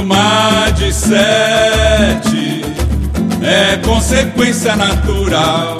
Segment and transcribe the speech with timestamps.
[0.00, 2.62] Tomar de sete
[3.42, 5.78] é consequência natural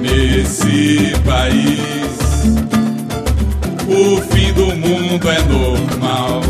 [0.00, 2.08] nesse país.
[3.88, 6.40] O fim do mundo é normal.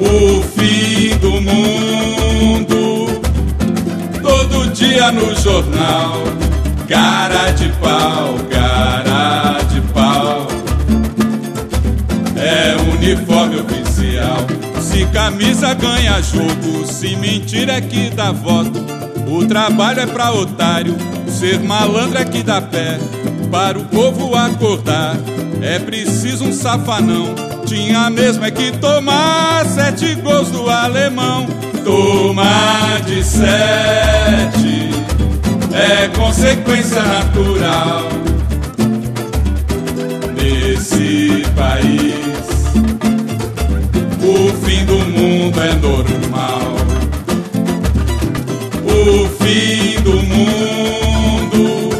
[0.00, 3.06] O fim do mundo,
[4.22, 6.16] todo dia no jornal.
[6.88, 8.75] Cara de pau, cara
[13.06, 14.38] uniforme oficial.
[14.80, 18.84] Se camisa ganha jogo, se mentira é que dá voto.
[19.28, 20.96] O trabalho é pra otário,
[21.28, 22.98] ser malandro é que dá pé.
[23.50, 25.16] Para o povo acordar,
[25.62, 27.34] é preciso um safanão.
[27.64, 31.46] Tinha mesmo é que tomar sete gols do alemão.
[31.84, 34.90] Tomar de sete
[35.72, 38.35] é consequência natural
[45.86, 46.74] normal.
[48.84, 51.90] O fim do mundo,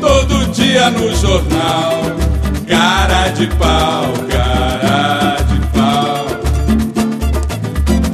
[0.00, 2.00] todo dia no jornal.
[2.66, 6.26] Cara de pau, cara de pau.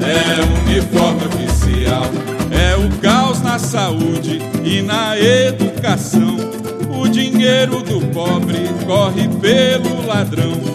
[0.03, 2.06] É uniforme oficial.
[2.50, 6.37] É o caos na saúde e na educação.
[6.98, 10.66] O dinheiro do pobre corre pelo ladrão.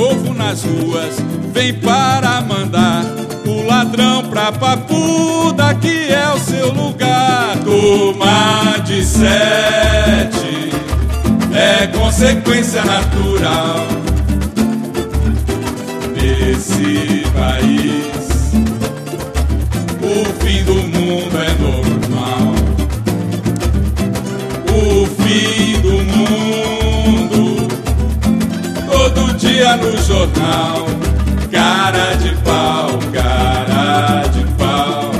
[0.00, 1.16] Povo nas ruas
[1.52, 3.04] vem para mandar
[3.46, 7.58] o ladrão pra papuda que é o seu lugar.
[7.62, 10.70] Tomar de sete
[11.52, 13.89] é consequência natural
[29.60, 30.86] dia no jornal.
[31.52, 35.10] Cara de pau, cara de pau.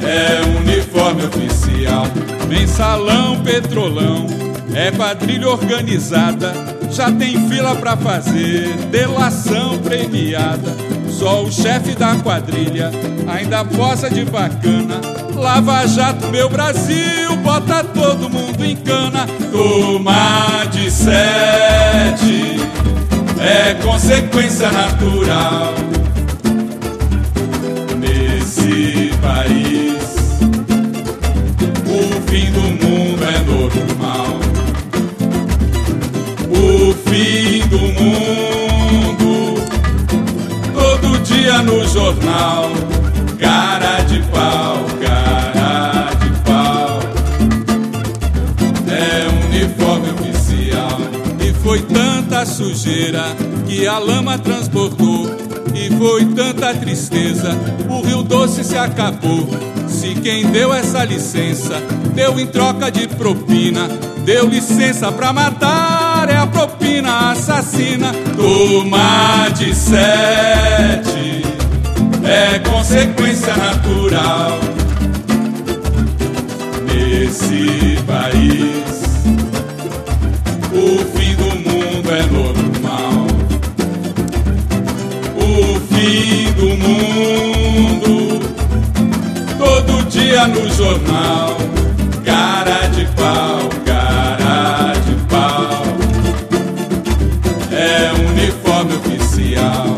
[0.00, 2.06] É uniforme oficial.
[2.48, 4.28] Mensalão, petrolão.
[4.76, 6.52] É quadrilha organizada.
[6.88, 8.68] Já tem fila pra fazer.
[8.92, 10.76] Delação premiada.
[11.08, 12.92] Só o chefe da quadrilha
[13.26, 15.00] ainda posa de bacana.
[15.34, 19.26] Lava jato, meu Brasil, bota todo mundo em cana.
[19.50, 22.56] Tomar de sete
[23.38, 25.74] é consequência natural
[27.98, 30.02] nesse país.
[31.86, 34.38] O fim do mundo é normal.
[36.50, 39.62] O fim do mundo,
[40.72, 42.70] todo dia no jornal.
[43.38, 44.86] Cara de pau,
[49.62, 50.98] Uniforme oficial.
[51.40, 53.22] E foi tanta sujeira
[53.68, 55.30] que a lama transportou.
[55.72, 57.56] E foi tanta tristeza,
[57.88, 59.48] o Rio Doce se acabou.
[59.86, 61.80] Se quem deu essa licença,
[62.12, 63.88] deu em troca de propina,
[64.24, 68.12] deu licença pra matar, é a propina assassina.
[68.36, 71.42] Tomar de sete
[72.24, 74.58] é consequência natural
[76.84, 78.81] nesse país.
[90.48, 91.56] No jornal.
[92.24, 95.82] Cara de pau, cara de pau.
[97.70, 99.96] É uniforme oficial.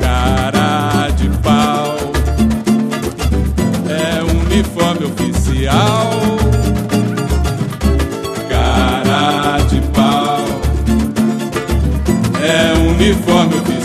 [0.00, 1.96] Cara de pau.
[3.88, 6.10] É uniforme oficial.
[8.48, 10.44] Cara de pau.
[12.40, 13.75] É uniforme oficial.